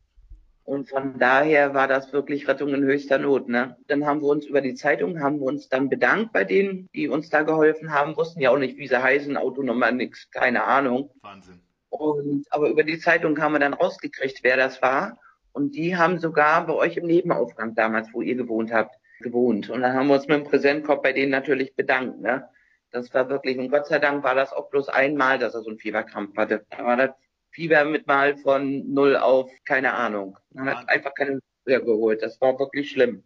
[0.64, 3.48] Und von daher war das wirklich Rettung in höchster Not.
[3.48, 3.76] Ne?
[3.86, 7.08] Dann haben wir uns über die Zeitung, haben wir uns dann bedankt bei denen, die
[7.08, 11.10] uns da geholfen haben, wussten ja auch nicht, wie sie heißen, Autonummer, nix, keine Ahnung.
[11.22, 11.60] Wahnsinn.
[11.88, 15.18] Und, aber über die Zeitung haben wir dann rausgekriegt, wer das war.
[15.54, 19.70] Und die haben sogar bei euch im Nebenaufgang damals, wo ihr gewohnt habt, gewohnt.
[19.70, 22.20] Und dann haben wir uns mit dem Präsentkorb bei denen natürlich bedankt.
[22.20, 22.48] Ne?
[22.90, 25.70] Das war wirklich, und Gott sei Dank war das auch bloß einmal, dass er so
[25.70, 26.66] einen Fieberkrampf hatte.
[26.70, 27.10] Da war das
[27.50, 30.36] Fieber mit mal von null auf, keine Ahnung.
[30.50, 32.20] Man hat einfach keine mehr geholt.
[32.20, 33.22] Das war wirklich schlimm.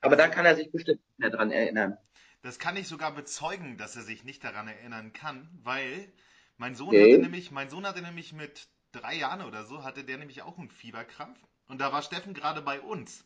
[0.00, 1.98] Aber da kann er sich bestimmt nicht mehr dran erinnern.
[2.40, 6.12] Das kann ich sogar bezeugen, dass er sich nicht daran erinnern kann, weil
[6.56, 7.12] mein Sohn okay.
[7.12, 10.58] hatte nämlich, mein Sohn hatte nämlich mit drei Jahren oder so, hatte der nämlich auch
[10.58, 11.38] einen Fieberkrampf.
[11.68, 13.24] Und da war Steffen gerade bei uns.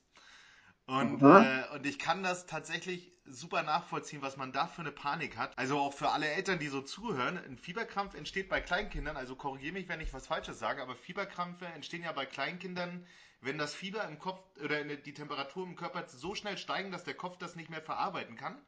[0.87, 5.37] Und, äh, und ich kann das tatsächlich super nachvollziehen, was man da für eine Panik
[5.37, 5.57] hat.
[5.57, 7.39] Also auch für alle Eltern, die so zuhören.
[7.39, 9.17] Ein Fieberkrampf entsteht bei Kleinkindern.
[9.17, 13.07] Also korrigiere mich, wenn ich was Falsches sage, aber Fieberkrampfe entstehen ja bei Kleinkindern,
[13.41, 17.15] wenn das Fieber im Kopf oder die Temperatur im Körper so schnell steigen, dass der
[17.15, 18.61] Kopf das nicht mehr verarbeiten kann.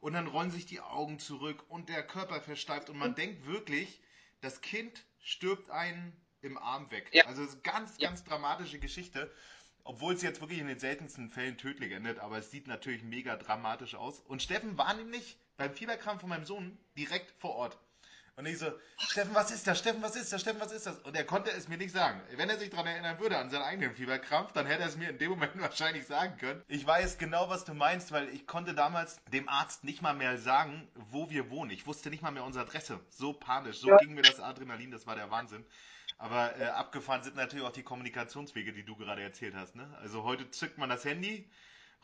[0.00, 3.16] Und dann rollen sich die Augen zurück und der Körper versteift und man mhm.
[3.16, 4.00] denkt wirklich,
[4.42, 6.12] das Kind stirbt einen
[6.44, 7.08] im Arm weg.
[7.12, 7.26] Ja.
[7.26, 8.26] Also ganz, ganz ja.
[8.26, 9.30] dramatische Geschichte.
[9.86, 13.36] Obwohl es jetzt wirklich in den seltensten Fällen tödlich endet, aber es sieht natürlich mega
[13.36, 14.20] dramatisch aus.
[14.20, 17.78] Und Steffen war nämlich beim Fieberkrampf von meinem Sohn direkt vor Ort.
[18.36, 18.66] Und ich so,
[18.98, 19.78] Steffen, was ist das?
[19.78, 20.40] Steffen, was ist das?
[20.40, 20.98] Steffen, was ist das?
[21.00, 22.20] Und er konnte es mir nicht sagen.
[22.36, 25.10] Wenn er sich daran erinnern würde, an seinen eigenen Fieberkrampf, dann hätte er es mir
[25.10, 26.60] in dem Moment wahrscheinlich sagen können.
[26.66, 30.36] Ich weiß genau, was du meinst, weil ich konnte damals dem Arzt nicht mal mehr
[30.38, 31.70] sagen, wo wir wohnen.
[31.70, 32.98] Ich wusste nicht mal mehr unsere Adresse.
[33.08, 33.78] So panisch.
[33.78, 33.98] So ja.
[33.98, 35.64] ging mir das Adrenalin, das war der Wahnsinn.
[36.18, 39.74] Aber äh, abgefahren sind natürlich auch die Kommunikationswege, die du gerade erzählt hast.
[39.76, 39.86] Ne?
[40.00, 41.48] Also heute zückt man das Handy,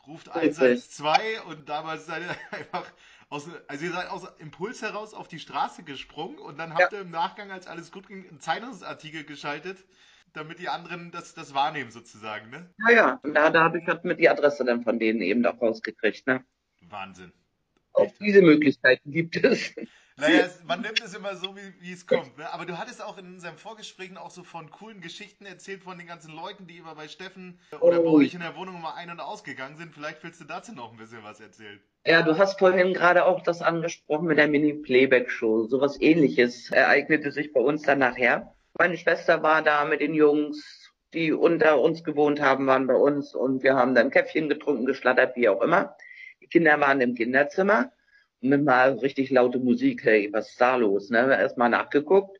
[0.05, 2.91] ruft 112 und damals seid ihr einfach
[3.29, 6.99] aus, also ihr seid aus Impuls heraus auf die Straße gesprungen und dann habt ja.
[6.99, 9.77] ihr im Nachgang, als alles gut ging, einen Zeitungsartikel geschaltet,
[10.33, 12.69] damit die anderen das, das wahrnehmen sozusagen, ne?
[12.87, 13.19] Ja, ja.
[13.23, 16.43] Und da, dadurch hat man die Adresse dann von denen eben auch rausgekriegt, ne?
[16.81, 17.31] Wahnsinn.
[17.93, 18.19] Auch Echt?
[18.19, 19.73] diese Möglichkeiten gibt es.
[20.17, 22.37] Naja, man nimmt es immer so, wie, wie es kommt.
[22.37, 22.51] Ne?
[22.53, 26.07] Aber du hattest auch in unseren Vorgesprächen auch so von coolen Geschichten erzählt von den
[26.07, 28.03] ganzen Leuten, die immer bei Steffen oder oh.
[28.03, 29.93] bei euch in der Wohnung mal ein- und ausgegangen sind.
[29.93, 31.79] Vielleicht willst du dazu noch ein bisschen was erzählen.
[32.05, 35.67] Ja, du hast vorhin gerade auch das angesprochen mit der Mini-Playback-Show.
[35.67, 38.53] Sowas ähnliches ereignete sich bei uns dann nachher.
[38.77, 43.35] Meine Schwester war da mit den Jungs, die unter uns gewohnt haben, waren bei uns
[43.35, 45.95] und wir haben dann Käffchen getrunken, geschlattert, wie auch immer.
[46.41, 47.91] Die Kinder waren im Kinderzimmer
[48.41, 51.09] mit mal richtig laute Musik, hey, was ist da los?
[51.09, 51.19] Ne?
[51.19, 52.39] Erstmal nachgeguckt.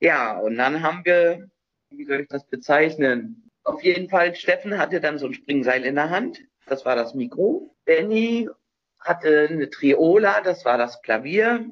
[0.00, 1.48] Ja, und dann haben wir,
[1.90, 3.50] wie soll ich das bezeichnen?
[3.64, 6.42] Auf jeden Fall, Steffen hatte dann so ein Springseil in der Hand.
[6.66, 7.76] Das war das Mikro.
[7.84, 8.48] Benny
[8.98, 11.70] hatte eine Triola, das war das Klavier.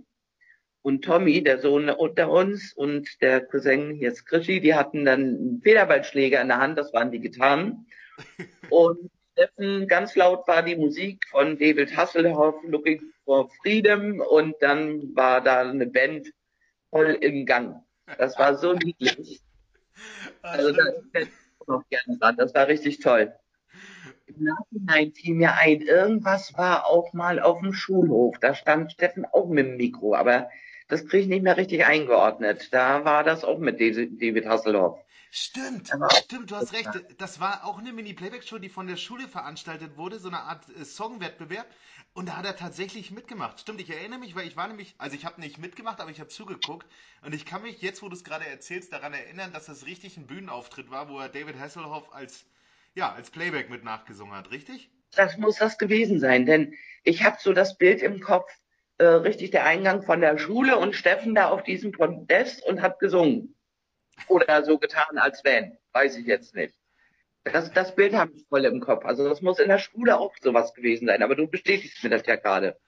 [0.83, 5.21] Und Tommy, der Sohn unter uns, und der Cousin, hier ist Krischi, die hatten dann
[5.21, 7.87] einen Federballschläger in der Hand, das waren die Gitarren.
[8.71, 15.15] Und Steffen, ganz laut war die Musik von David Hasselhoff, Looking for Freedom und dann
[15.15, 16.33] war da eine Band
[16.91, 17.77] voll im Gang.
[18.19, 19.41] Das war so niedlich.
[20.41, 20.83] Also da
[21.21, 21.31] ist
[21.67, 22.35] noch gerne dran.
[22.39, 23.35] Das war richtig toll.
[24.25, 28.39] Im Nachhinein fiel mir ein, irgendwas war auch mal auf dem Schulhof.
[28.41, 30.49] Da stand Steffen auch mit dem Mikro, aber
[30.89, 32.73] das kriege ich nicht mehr richtig eingeordnet.
[32.73, 34.99] Da war das auch mit David Hasselhoff.
[35.33, 35.93] Stimmt,
[36.25, 36.89] stimmt, du hast recht.
[37.19, 40.85] Das war auch eine Mini-Playback-Show, die von der Schule veranstaltet wurde, so eine Art äh,
[40.85, 41.67] Songwettbewerb.
[42.15, 43.61] Und da hat er tatsächlich mitgemacht.
[43.61, 46.19] Stimmt, ich erinnere mich, weil ich war nämlich, also ich habe nicht mitgemacht, aber ich
[46.19, 46.85] habe zugeguckt.
[47.25, 50.17] Und ich kann mich jetzt, wo du es gerade erzählst, daran erinnern, dass das richtig
[50.17, 52.45] ein Bühnenauftritt war, wo er David Hasselhoff als,
[52.95, 54.91] ja, als Playback mit nachgesungen hat, richtig?
[55.15, 58.51] Das muss das gewesen sein, denn ich habe so das Bild im Kopf,
[58.99, 62.99] äh, richtig der Eingang von der Schule und Steffen da auf diesem Podest und hat
[62.99, 63.55] gesungen.
[64.29, 65.77] Oder so getan, als wenn.
[65.93, 66.75] Weiß ich jetzt nicht.
[67.45, 69.05] Das, das Bild habe ich voll im Kopf.
[69.05, 71.23] Also das muss in der Schule auch sowas gewesen sein.
[71.23, 72.79] Aber du bestätigst mir das ja gerade.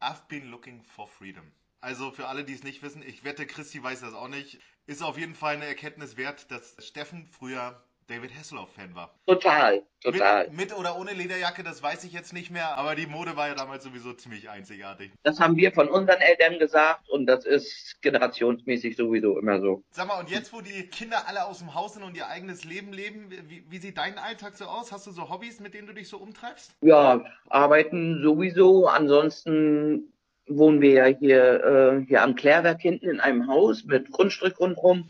[0.00, 1.52] I've been looking for freedom.
[1.80, 5.02] Also für alle, die es nicht wissen, ich wette, Christi weiß das auch nicht, ist
[5.02, 9.14] auf jeden Fall eine Erkenntnis wert, dass Steffen früher David Hasselhoff-Fan war.
[9.26, 10.48] Total, total.
[10.48, 13.48] Mit, mit, oder ohne Lederjacke, das weiß ich jetzt nicht mehr, aber die Mode war
[13.48, 15.10] ja damals sowieso ziemlich einzigartig.
[15.22, 19.82] Das haben wir von unseren Eltern gesagt und das ist generationsmäßig sowieso immer so.
[19.90, 22.64] Sag mal, und jetzt, wo die Kinder alle aus dem Haus sind und ihr eigenes
[22.64, 24.92] Leben leben, wie, wie sieht dein Alltag so aus?
[24.92, 26.72] Hast du so Hobbys, mit denen du dich so umtreibst?
[26.82, 28.88] Ja, arbeiten sowieso.
[28.88, 30.12] Ansonsten
[30.46, 35.08] wohnen wir ja hier, äh, hier am Klärwerk hinten in einem Haus mit Grundstück rundherum.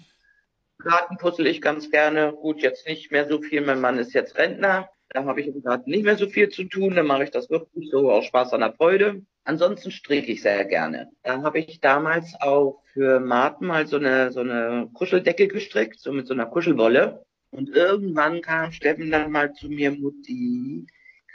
[0.84, 2.32] Garten puzzle ich ganz gerne.
[2.32, 3.60] Gut, jetzt nicht mehr so viel.
[3.60, 4.88] Mein Mann ist jetzt Rentner.
[5.08, 6.94] Da habe ich im Garten nicht mehr so viel zu tun.
[6.94, 9.22] Dann mache ich das wirklich so aus Spaß an der Freude.
[9.44, 11.10] Ansonsten stricke ich sehr gerne.
[11.22, 16.12] Da habe ich damals auch für Martin mal so eine, so eine Kuscheldecke gestrickt, so
[16.12, 17.24] mit so einer Kuschelwolle.
[17.50, 20.86] Und irgendwann kam Steffen dann mal zu mir, Mutti,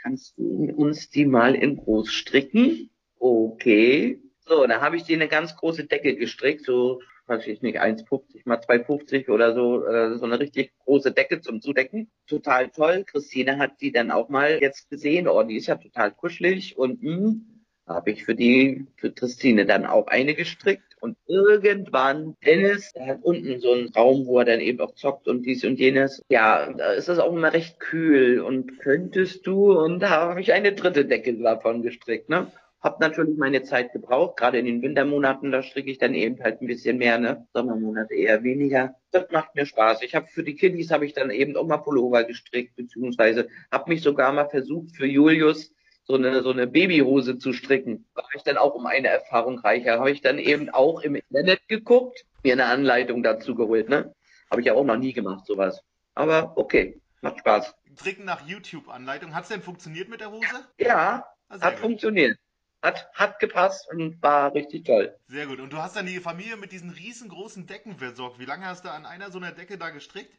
[0.02, 2.90] kannst du uns die mal in groß stricken?
[3.18, 4.20] Okay.
[4.46, 8.42] So, dann habe ich dir eine ganz große Decke gestrickt, so weiß ich nicht, 1,50
[8.44, 12.10] mal 2,50 oder so, äh, so eine richtig große Decke zum Zudecken.
[12.26, 13.04] Total toll.
[13.04, 15.28] Christine hat die dann auch mal jetzt gesehen.
[15.28, 19.66] Oh, die ist ja total kuschelig und mh, hm, habe ich für die, für Christine
[19.66, 20.96] dann auch eine gestrickt.
[21.00, 25.28] Und irgendwann, Dennis, der hat unten so einen Raum, wo er dann eben auch zockt
[25.28, 26.22] und dies und jenes.
[26.28, 28.40] Ja, da ist das auch immer recht kühl.
[28.40, 32.50] Und könntest du, und da habe ich eine dritte Decke davon gestrickt, ne?
[32.80, 36.62] Hab natürlich meine Zeit gebraucht, gerade in den Wintermonaten, da stricke ich dann eben halt
[36.62, 37.48] ein bisschen mehr, ne?
[37.52, 38.94] Sommermonate eher weniger.
[39.10, 40.02] Das macht mir Spaß.
[40.02, 43.90] Ich habe für die Kiddies habe ich dann eben auch mal Pullover gestrickt, beziehungsweise habe
[43.90, 45.72] mich sogar mal versucht für Julius
[46.04, 48.06] so eine so eine Babyhose zu stricken.
[48.14, 49.98] War ich dann auch um eine Erfahrung reicher.
[49.98, 54.14] Habe ich dann eben auch im Internet geguckt, mir eine Anleitung dazu geholt, ne?
[54.52, 55.82] Habe ich ja auch noch nie gemacht, sowas.
[56.14, 57.74] Aber okay, macht Spaß.
[57.98, 59.34] Stricken nach YouTube-Anleitung.
[59.34, 60.46] Hat's denn funktioniert mit der Hose?
[60.78, 61.80] Ja, ah, hat gut.
[61.80, 62.38] funktioniert
[62.82, 65.16] hat, hat gepasst und war richtig toll.
[65.26, 65.60] Sehr gut.
[65.60, 68.38] Und du hast dann die Familie mit diesen riesengroßen Decken versorgt.
[68.38, 70.32] Wie lange hast du an einer so einer Decke da gestrickt?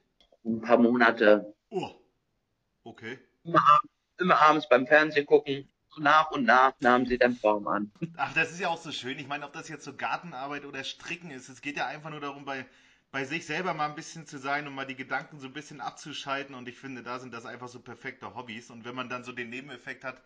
[0.46, 1.54] Ein paar Monate.
[1.70, 1.92] Oh.
[2.84, 3.20] Okay.
[3.44, 3.82] Immer,
[4.20, 5.70] immer abends beim Fernsehen gucken.
[5.98, 7.92] Nach und nach nahmen sie dann Form an.
[8.16, 9.20] Ach, das ist ja auch so schön.
[9.20, 12.22] Ich meine, ob das jetzt so Gartenarbeit oder Stricken ist, es geht ja einfach nur
[12.22, 12.66] darum, bei,
[13.12, 15.82] bei sich selber mal ein bisschen zu sein und mal die Gedanken so ein bisschen
[15.82, 16.56] abzuschalten.
[16.56, 18.70] Und ich finde, da sind das einfach so perfekte Hobbys.
[18.70, 20.22] Und wenn man dann so den Nebeneffekt hat,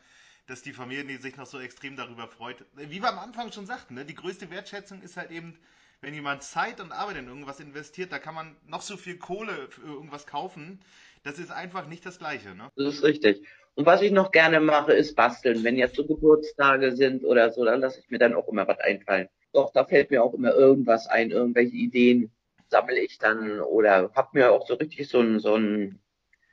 [0.48, 2.66] dass die Familie sich noch so extrem darüber freut.
[2.76, 5.58] Wie wir am Anfang schon sagten, ne, die größte Wertschätzung ist halt eben,
[6.02, 9.70] wenn jemand Zeit und Arbeit in irgendwas investiert, da kann man noch so viel Kohle
[9.70, 10.82] für irgendwas kaufen.
[11.24, 12.54] Das ist einfach nicht das Gleiche.
[12.56, 12.70] Ne?
[12.76, 13.48] Das ist richtig.
[13.76, 15.64] Und was ich noch gerne mache, ist basteln.
[15.64, 18.80] Wenn jetzt so Geburtstage sind oder so, dann lasse ich mir dann auch immer was
[18.80, 19.30] einfallen.
[19.54, 22.32] Doch, da fällt mir auch immer irgendwas ein, irgendwelche Ideen
[22.68, 26.00] sammle ich dann oder habe mir auch so richtig so ein, so ein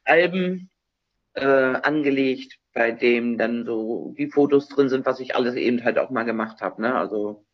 [0.04, 0.70] Alben
[1.32, 5.98] äh, angelegt, bei dem dann so die Fotos drin sind, was ich alles eben halt
[5.98, 6.82] auch mal gemacht habe.
[6.82, 6.94] Ne?
[6.94, 7.44] Also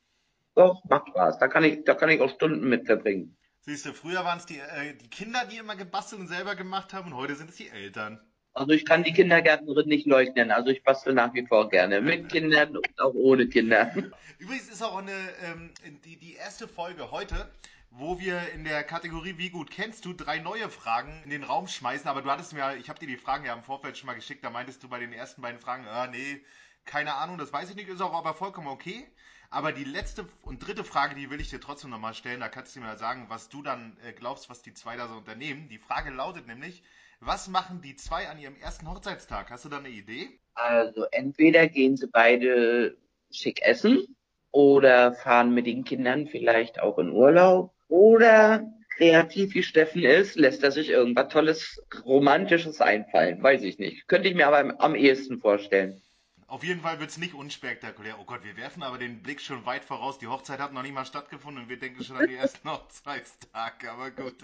[0.55, 1.39] doch, macht Spaß.
[1.39, 3.37] Da kann ich, da kann ich auch Stunden mit verbringen.
[3.61, 6.93] Siehst du, früher waren es die, äh, die Kinder, die immer gebastelt und selber gemacht
[6.93, 8.21] haben und heute sind es die Eltern.
[8.53, 10.51] Also ich kann die Kindergärtnerin nicht leugnen.
[10.51, 13.93] Also ich bastel nach wie vor gerne mit Kindern und auch ohne Kinder.
[14.39, 15.13] Übrigens ist auch eine,
[15.45, 15.73] ähm,
[16.05, 17.51] die, die erste Folge heute
[17.99, 21.67] wo wir in der Kategorie Wie gut kennst du drei neue Fragen in den Raum
[21.67, 22.09] schmeißen.
[22.09, 24.45] Aber du hattest mir, ich habe dir die Fragen ja im Vorfeld schon mal geschickt,
[24.45, 26.45] da meintest du bei den ersten beiden Fragen, äh, nee,
[26.85, 29.07] keine Ahnung, das weiß ich nicht, ist auch aber vollkommen okay.
[29.49, 32.41] Aber die letzte und dritte Frage, die will ich dir trotzdem nochmal stellen.
[32.41, 35.15] Da kannst du mir sagen, was du dann äh, glaubst, was die zwei da so
[35.15, 35.69] unternehmen.
[35.69, 36.83] Die Frage lautet nämlich,
[37.21, 39.51] was machen die zwei an ihrem ersten Hochzeitstag?
[39.51, 40.39] Hast du da eine Idee?
[40.55, 42.99] Also entweder gehen sie beide
[43.31, 44.17] schick essen
[44.51, 48.65] oder fahren mit den Kindern vielleicht auch in Urlaub oder
[48.97, 53.43] kreativ wie Steffen ist, lässt er sich irgendwas Tolles, Romantisches einfallen.
[53.43, 54.09] Weiß ich nicht.
[54.09, 56.03] Könnte ich mir aber am ehesten vorstellen.
[56.49, 58.19] Auf jeden Fall wird es nicht unspektakulär.
[58.21, 60.19] Oh Gott, wir werfen aber den Blick schon weit voraus.
[60.19, 63.91] Die Hochzeit hat noch nicht mal stattgefunden und wir denken schon an die ersten Hochzeitstage.
[63.91, 64.37] Aber gut,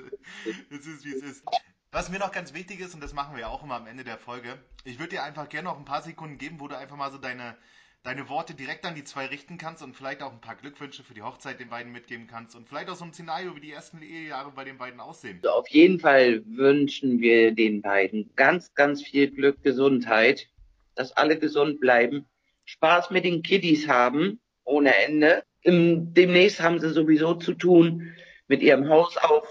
[0.70, 1.44] es ist wie es ist.
[1.92, 4.18] Was mir noch ganz wichtig ist, und das machen wir auch immer am Ende der
[4.18, 7.12] Folge, ich würde dir einfach gerne noch ein paar Sekunden geben, wo du einfach mal
[7.12, 7.56] so deine,
[8.02, 11.14] deine Worte direkt an die zwei richten kannst und vielleicht auch ein paar Glückwünsche für
[11.14, 14.02] die Hochzeit den beiden mitgeben kannst und vielleicht auch so ein Szenario, wie die ersten
[14.02, 15.38] Ehejahre bei den beiden aussehen.
[15.42, 20.48] Also auf jeden Fall wünschen wir den beiden ganz, ganz viel Glück, Gesundheit,
[20.96, 22.26] dass alle gesund bleiben,
[22.64, 25.44] Spaß mit den Kiddies haben, ohne Ende.
[25.64, 28.14] Demnächst haben sie sowieso zu tun
[28.48, 29.46] mit ihrem Haus auf.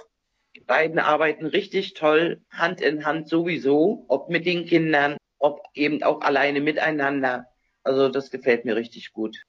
[0.55, 6.03] Die beiden arbeiten richtig toll, Hand in Hand sowieso, ob mit den Kindern, ob eben
[6.03, 7.47] auch alleine miteinander.
[7.83, 9.43] Also das gefällt mir richtig gut.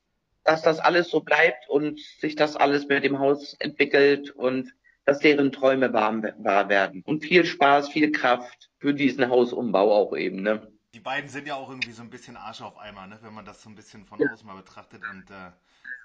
[0.44, 5.18] Dass das alles so bleibt und sich das alles mit dem Haus entwickelt und dass
[5.18, 7.02] deren Träume wahr, wahr werden.
[7.04, 10.68] Und viel Spaß, viel Kraft für diesen Hausumbau auch eben, ne?
[10.94, 13.18] Die beiden sind ja auch irgendwie so ein bisschen Arsch auf Eimer, ne?
[13.22, 15.02] wenn man das so ein bisschen von außen mal betrachtet.
[15.10, 15.50] Und äh,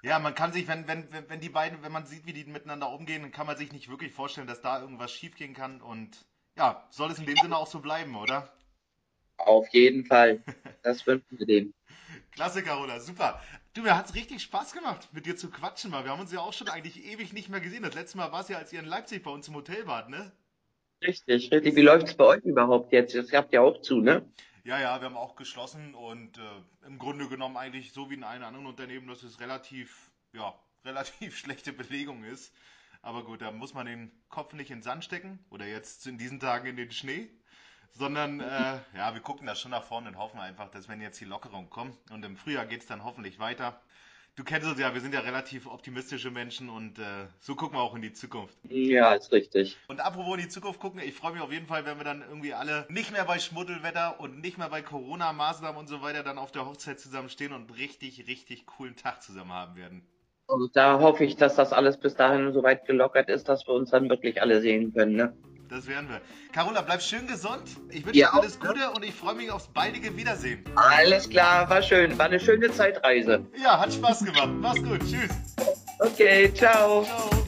[0.02, 2.90] ja, man kann sich, wenn, wenn, wenn die beiden, wenn man sieht, wie die miteinander
[2.90, 5.82] umgehen, dann kann man sich nicht wirklich vorstellen, dass da irgendwas schiefgehen kann.
[5.82, 6.24] Und
[6.56, 8.50] ja, soll es in dem Sinne auch so bleiben, oder?
[9.36, 10.42] Auf jeden Fall.
[10.82, 11.74] Das wünschen wir denen.
[12.32, 13.40] Klasse, Carola, super.
[13.74, 16.32] Du, mir hat es richtig Spaß gemacht, mit dir zu quatschen, weil wir haben uns
[16.32, 17.82] ja auch schon eigentlich ewig nicht mehr gesehen.
[17.82, 20.08] Das letzte Mal war es ja, als ihr in Leipzig bei uns im Hotel wart,
[20.08, 20.32] ne?
[21.02, 21.76] Richtig, richtig.
[21.76, 23.14] Wie läuft es bei euch überhaupt jetzt?
[23.14, 24.28] Das habt ihr auch zu, ne?
[24.64, 28.24] Ja, ja, wir haben auch geschlossen und äh, im Grunde genommen eigentlich so wie in
[28.24, 30.54] allen anderen Unternehmen, dass es relativ, ja,
[30.84, 32.52] relativ schlechte Belegung ist.
[33.00, 36.18] Aber gut, da muss man den Kopf nicht in den Sand stecken oder jetzt in
[36.18, 37.30] diesen Tagen in den Schnee
[37.92, 41.20] sondern äh, ja, wir gucken da schon nach vorne und hoffen einfach, dass wenn jetzt
[41.20, 43.80] die Lockerung kommt und im Frühjahr geht es dann hoffentlich weiter.
[44.38, 47.82] Du kennst uns ja, wir sind ja relativ optimistische Menschen und äh, so gucken wir
[47.82, 48.56] auch in die Zukunft.
[48.62, 49.76] Ja, ist richtig.
[49.88, 52.22] Und apropos in die Zukunft gucken, ich freue mich auf jeden Fall, wenn wir dann
[52.22, 56.38] irgendwie alle nicht mehr bei Schmuddelwetter und nicht mehr bei Corona-Maßnahmen und so weiter dann
[56.38, 60.06] auf der Hochzeit zusammenstehen und richtig, richtig coolen Tag zusammen haben werden.
[60.46, 63.74] Also da hoffe ich, dass das alles bis dahin so weit gelockert ist, dass wir
[63.74, 65.16] uns dann wirklich alle sehen können.
[65.16, 65.36] Ne?
[65.68, 66.20] Das werden wir.
[66.52, 67.62] Carola, bleib schön gesund.
[67.90, 70.64] Ich wünsche dir alles Gute und ich freue mich aufs baldige Wiedersehen.
[70.76, 72.16] Alles klar, war schön.
[72.18, 73.44] War eine schöne Zeitreise.
[73.62, 74.48] Ja, hat Spaß gemacht.
[74.60, 75.00] Mach's gut.
[75.00, 75.30] Tschüss.
[76.00, 77.04] Okay, ciao.
[77.04, 77.47] Ciao.